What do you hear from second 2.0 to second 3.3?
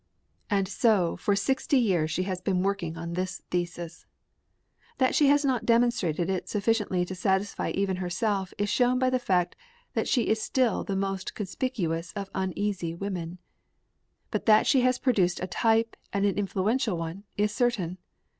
she has been working on